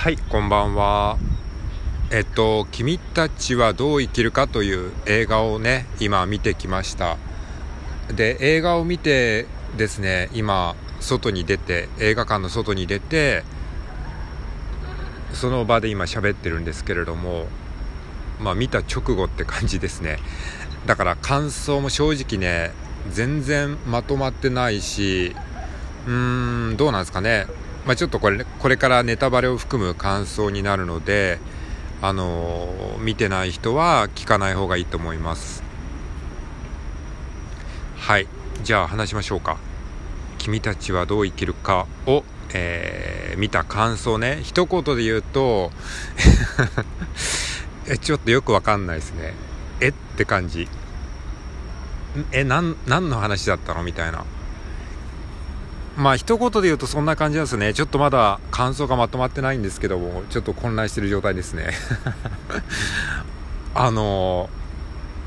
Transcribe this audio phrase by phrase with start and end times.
[0.00, 1.18] はいこんばんは。
[2.10, 7.18] えっと「君たちはどう生きるか」という映画をね今見てきました。
[8.08, 9.44] で映画を見て
[9.76, 13.44] ですね今外に出て映画館の外に出て
[15.34, 17.46] その場で今喋ってるんですけれども
[18.40, 20.18] まあ見た直後って感じですね。
[20.86, 22.72] だから感想も正直ね
[23.10, 25.36] 全然まとまってないし
[26.06, 27.46] うーんどうなんですかね。
[27.90, 31.40] まあ、ちょっとこれこれからネタバレを含む感想になるので、
[32.00, 35.64] あのー、見てない人は聞かない方がいいと思います。
[37.96, 38.28] はい。
[38.62, 39.58] じゃあ話しましょうか
[40.38, 42.22] 「君たちはどう生きるかを」
[42.54, 44.38] えー、見た感想ね。
[44.44, 45.72] 一言で言うと
[47.90, 49.34] えちょっとよくわかんないですね。
[49.80, 50.68] えって感じ。
[52.30, 53.82] え何の話だったの？
[53.82, 54.24] みたいな。
[55.96, 57.74] まあ一言で言うとそんな感じなんですね。
[57.74, 61.70] ちょっとまだ感想がまとまってないんですけどもちょっと混乱してる状態ですね。
[63.74, 64.48] あの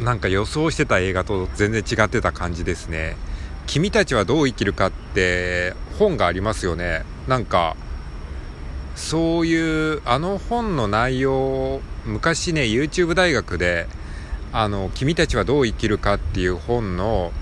[0.00, 3.16] なんか予想してた映画と全然違ってた感じですね。
[3.66, 7.04] 君たちはどう生きるかって本がありますよね。
[7.26, 7.76] なんか
[8.96, 13.86] そういうあの本の内容昔ね YouTube 大学で
[14.52, 17.32] あの君たちはどう生きるかっていう本の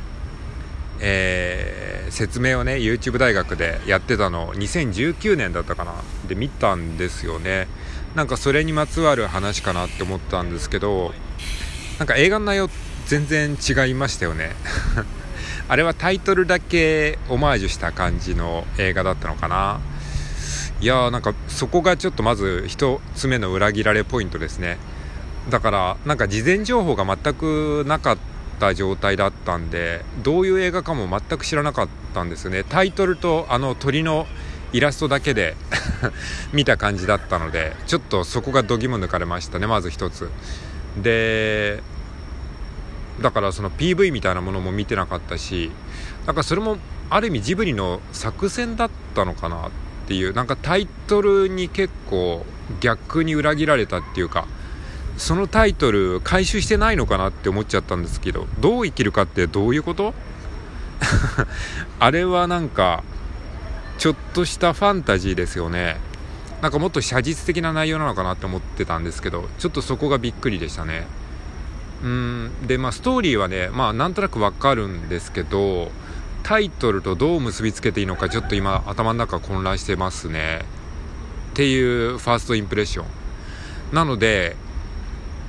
[0.99, 5.95] えー、説明をね YouTube 大学でやってたの2019年だったかな。
[6.29, 7.69] で見たんですよね。
[8.15, 11.13] なんかそれにまつわる話かなって思ったんですけど
[11.99, 12.71] なんか映画の内容
[13.07, 14.53] 全然違いましたよね。
[15.69, 19.81] あれはタイトルだけオマージュした感じの映画だったのかな。
[20.81, 24.79] いやーなんかそこがちょっとまず1つ目の裏切られポイントですね。
[25.49, 32.65] だからなんか事前情報が全くなかったった状態だったんでどういう映画かも全く知らなかったんですね。
[32.65, 34.27] タイトルとあの鳥の
[34.73, 35.55] イラストだけで
[36.53, 40.31] 見た感じだったのでちょっとそこがどぎも抜かれましたねまず一つ。
[41.01, 41.83] で
[43.21, 45.71] だからその PV みたいなものも見てなかったし
[46.27, 46.79] なんかそれも
[47.09, 49.71] ある意味ジブリの作戦だったのかなっ
[50.07, 52.45] ていうなんかタイトルに結構
[52.81, 54.47] 逆に裏切られたっていうか
[55.17, 60.15] そのタイトル回収してないのかなって思っちゃったんですけどどう生きるかってどういうこと？
[62.01, 63.03] あれはなんか
[63.99, 65.99] ちょっとしたファンタジーですよね。
[66.63, 71.07] なんかもっと写実的な内容なのかなって思ってたんですけどちょっとそこがびっくりでしたね。
[72.03, 75.91] うんでまあストーリーはねまあなんとなくわかるんですけど
[76.43, 80.65] タイトルとどう結びつけていいのかちょっと今頭の中混乱してますね。
[81.53, 83.07] っていうファーストインプレッション。
[83.93, 84.57] なので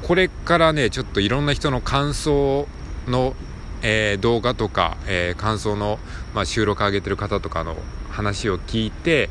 [0.03, 2.67] これからねちょっといろんな人の感想
[3.07, 3.35] の、
[3.81, 5.99] えー、動画とか、えー、感想の、
[6.33, 7.75] まあ、収録上げてる方とかの
[8.11, 9.29] 話を聞いて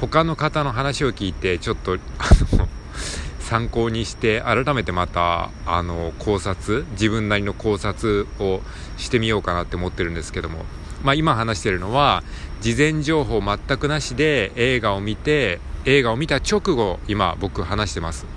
[0.00, 1.96] 他の方の話を聞いてちょっとあ
[2.56, 2.68] の
[3.40, 8.62] 参考にして改めてまたあの考察自分なりの考察を
[8.96, 10.64] してみようかなって思ってるんですけども、
[11.02, 12.22] まあ、今話してるのは
[12.62, 18.33] 事前情報全くなしで映画を見て映画を見た直後今僕話してます。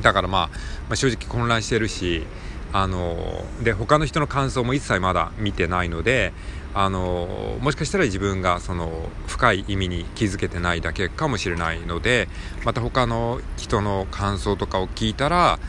[0.00, 2.24] だからまあ、まあ、正直混乱してるし
[2.72, 6.32] あので他の人の感想も一切まだ見てないので
[6.74, 12.28] あのもしかしたら自分がその深い意味に気づけてないだけかもしれないので
[12.64, 15.60] また他の人の感想とかを聞いたら、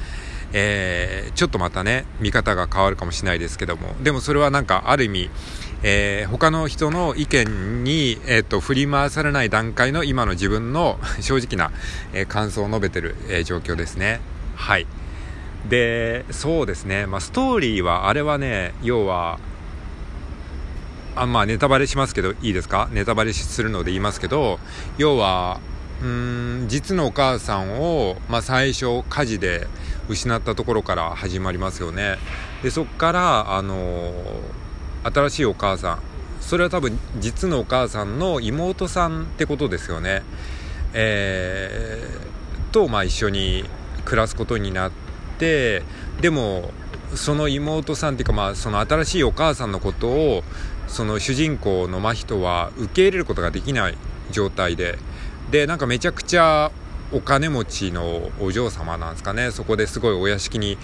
[0.52, 5.30] えー、ちょっとまたね見方が変わるかもしれないですけどもでもそれはなんかある意味
[5.84, 11.72] えー、他の人の意見に、えーと、振り回されない段階の今の自分の 正直な、
[12.14, 14.20] えー、感想を述べてる、えー、状況ですね。
[14.56, 14.88] はい。
[15.70, 19.40] で、そうですね、まあ、ストーリーは、あれはね、要は、
[21.16, 22.90] あまあ、ネタバレしますけど、いいですか？
[22.92, 24.60] ネタバレするので言いますけど、
[24.98, 25.60] 要は、
[26.04, 29.68] うん実のお母さんを、まあ、最初火事で
[30.10, 32.18] 失ったところから始まりますよね
[32.64, 34.12] でそこからあのー
[35.06, 36.00] 新しいお母さん。
[36.42, 40.24] それは多分実のお母さんの妹さんってことですよね。
[40.94, 43.66] えー、とまあ一緒に
[44.04, 44.92] 暮らすことになっ
[45.38, 45.84] て
[46.22, 46.72] でも
[47.14, 50.44] その妹さんっていうかまあその新しいお母さんのことを
[50.88, 53.98] その主人公の真人は受け入れることができない
[54.32, 54.98] 状態で。
[55.52, 56.72] でなんかめちゃくちゃ
[57.12, 59.52] お金持ちのお嬢様なんですかね。
[59.52, 60.78] そこですごいお屋敷に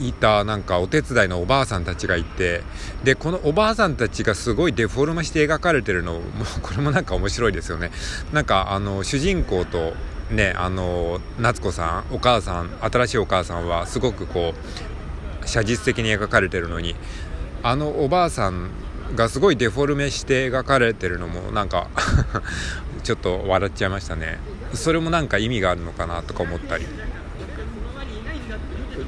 [0.00, 2.62] いたなんかお手伝いのおばあさんたちがいて
[3.04, 6.20] でこのおばあさんたちがすごいデフォルメして描かれてるのも
[6.62, 7.90] これもなんか面白いですよね。
[8.32, 9.94] なんかあの主人公と
[10.30, 14.54] ねあの夏子さんお母さん新しいお母さんはすごくこ
[15.44, 16.96] う写実的に描かれてるのに
[17.62, 18.70] あのおばあさん
[19.14, 21.88] がすごいデフォルメして描かれてるのもなんか
[23.02, 24.38] ちょっと笑っちゃいましたね。
[24.74, 26.86] それもなんか意味があるのかなとか思ったり。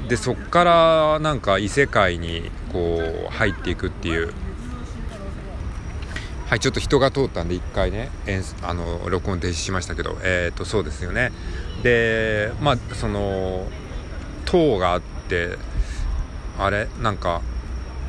[0.07, 2.99] でそっからなんか異世界にこ
[3.29, 4.33] う入っていくっていう。
[6.47, 8.11] はいちょっと人が通ったんで一回ね
[8.61, 11.31] あの録音停止しましたけどえっ、ー、とそうですよね。
[11.81, 13.67] でまあその
[14.45, 15.57] 塔があって
[16.59, 16.87] あれ？
[17.01, 17.41] なんか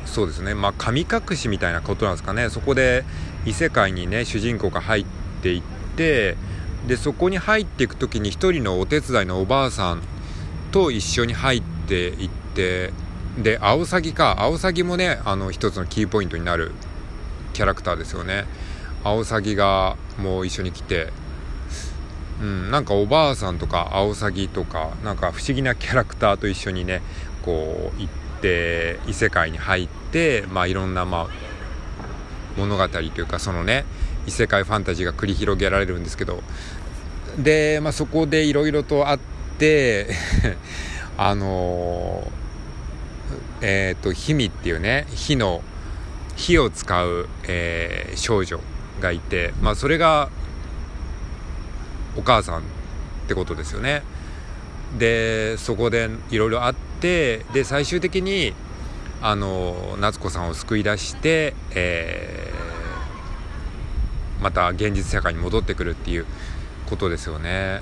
[0.05, 0.53] そうですね。
[0.53, 2.51] まあ神隠しみたいなことなんですかね。
[2.51, 3.05] そこで
[3.47, 5.05] 異世界にね主人公が入っ
[5.41, 5.63] ていっ
[5.95, 6.37] て
[6.87, 10.03] でそこに入っていく時に一人のお手伝いのおばあさん
[10.71, 12.91] と一緒に入ってていって
[13.37, 14.37] でアオサギか。
[14.39, 16.71] アオサギもねあの一つのキーポイントになる
[17.53, 18.45] キャラクターですよね。
[19.03, 21.11] アオサギがもう一緒に来て
[22.41, 27.01] うん、なんかおばあさんとかアオサギとかなんか不思議なキャラクターと一緒にね
[27.43, 31.27] こう行って異世界に入ってまあいろんなまあ
[32.57, 33.85] 物語というかそのね
[34.27, 36.41] 異世界ファンタジーが繰り広げられるんですけど。
[37.37, 39.19] で、まあ、そこでいろいろとあっ
[39.59, 40.09] て
[41.17, 42.31] あの
[43.61, 45.61] えっ、ー、と氷見っていうね火の
[46.35, 48.59] 火を使う、えー、少女
[49.01, 50.29] がいて、まあ、それが
[52.15, 52.61] お母さんっ
[53.27, 54.03] てことですよね。
[54.97, 58.53] でそこでいろいろあってで最終的に
[59.21, 66.25] あの夏子さんを救い出して、えー、また現実世界に戻ってくるっていう
[66.89, 67.81] ことですよね。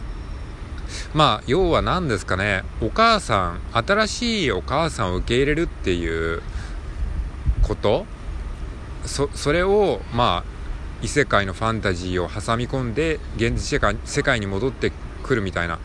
[1.14, 2.64] まあ要は何ですかね。
[2.82, 6.42] お母さん新しいお母さんを受け入れるっていう
[7.62, 8.06] こと？
[9.06, 10.50] そそれをまあ
[11.02, 14.92] 異世界のファンタジーを挟み込んで現実世界世界に戻って
[15.24, 15.80] くるみたいな。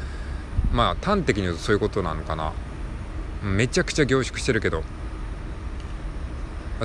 [0.72, 2.52] まあ端的に言うとそういうことなのかな。
[3.42, 4.82] めちゃくちゃ凝縮してるけど。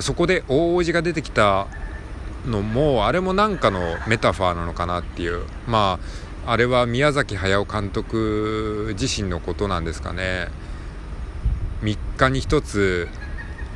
[0.00, 1.66] そこで大王子が出てきた
[2.46, 5.44] のもあれもなんかのメタファーなのかなっていう。
[5.66, 10.48] まああれは宮崎駿監督自身のことなんですかね。
[11.82, 13.08] 3日に1つ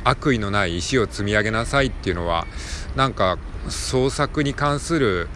[0.05, 2.47] 悪意のない石を積み上げなさいっていうのは
[2.95, 3.37] なんか
[3.67, 5.27] 創作に関する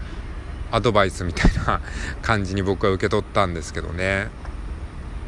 [0.72, 1.82] アドバイスみたいな
[2.22, 4.30] 感じに僕は受け取ったんですけどね。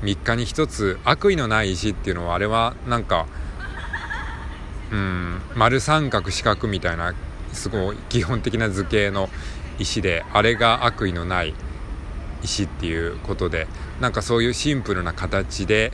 [0.02, 3.26] 3日に1つ悪意のない石っていうのはあれはなんか
[4.94, 7.14] うん丸三角四角みたいな
[7.52, 9.28] すごい基本的な図形の
[9.78, 11.54] 石であれが悪意のない
[12.44, 13.68] 石っていうことで
[14.00, 15.92] なんかそういうシンプルな形で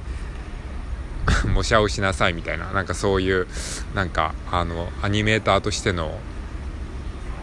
[1.54, 3.48] 模写をしなさいみたいななんかそういう
[3.94, 6.20] なんかあのアニメーターとしての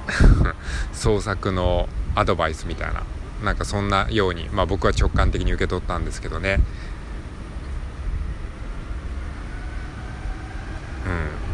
[0.93, 3.03] 創作のアドバイスみたいな
[3.45, 6.61] なんかそんなように、まあ、僕は直感的に受け取ったんですけどね。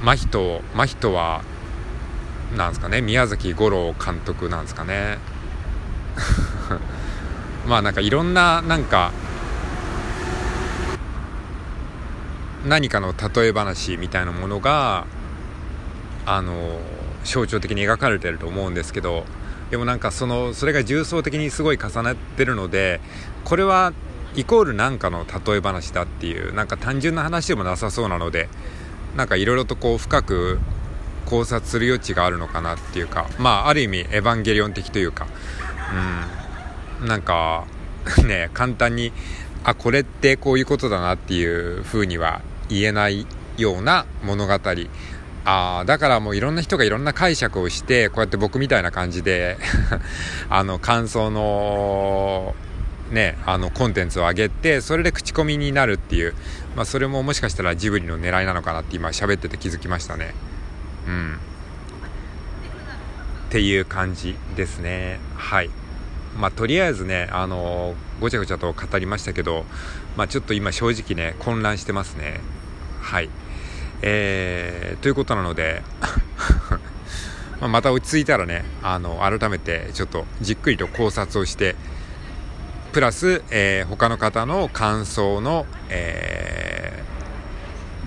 [0.01, 0.07] うん。
[0.07, 1.43] 真人真人は
[2.57, 5.19] なんですかね宮崎五郎監督なんですかね。
[7.67, 9.13] まあなんかいろんななんか
[12.67, 15.07] 何かの例え話みたいなものが
[16.25, 16.79] あの
[17.25, 19.25] 象徴的に描かれてると思うんですけど
[19.71, 23.01] でもなんかそのそれが重層的にすごい重なってるので
[23.45, 23.93] これは
[24.37, 28.49] イコール何かの例え話だっていうなんか単純な話でもなさそうなので
[29.17, 30.59] なんかいろいろとこう深く
[31.25, 35.27] 考察する余地があるのかなっていうかまあある意味エヴァンゲリオン的というか
[36.41, 36.46] うん。
[37.05, 37.67] なんか
[38.25, 39.13] ね簡単に
[39.65, 44.59] あこれってこういうことだなっていうふうには言えないような物語。
[45.49, 49.59] あだからもういろんな人がいろんな解釈をしてこうやって僕みたいな感じで
[50.51, 52.57] あの感想の
[53.13, 56.35] ねあのコンテンツを上げてそれで口コミになるっていう、
[56.75, 60.35] まあ、それももしかしたらジブリの狙いなのかなって今喋ってて気づきましたね。
[61.07, 61.39] うん。
[63.47, 65.21] っていう感じですね。
[65.37, 65.71] はい。
[66.39, 69.65] まあとりあえずねあのごちゃごちゃと語りましたけど
[70.17, 72.41] まあちょっと今正直ね混乱してますね。
[73.01, 73.31] はい。
[74.03, 75.83] えー、ということなので
[77.61, 81.77] ままた落ち着いたらねあの改めてちょっとじっくりと考察をして
[82.93, 87.03] プラス、えー、他の方の感想の、え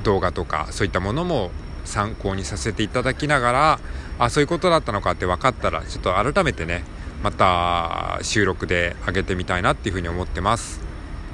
[0.02, 1.52] ー、動画とかそういったものも
[1.86, 3.80] 参考にさせていただきながら
[4.20, 6.84] あそういうことだったのかって分かったらちょっと改めてね
[7.24, 10.82] また収録で上げてみたいなっていうふうに思ってます。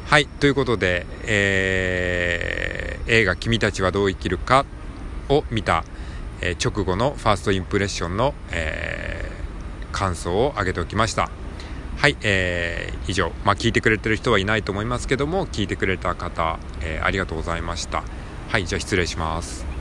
[0.05, 4.65] はいということで、えー映画「君たちはどう生きるか」
[5.29, 5.83] を見た、
[6.41, 11.29] えー、直後のファーストインプレッションの、えー、感想を挙げておきました。
[11.97, 18.03] はい、えー、以上、まあ、聞いてくれてる人はいないと思いますけども聞いてくれた方、えー、ありがとうございました。
[18.49, 19.74] はいじゃあ失礼します。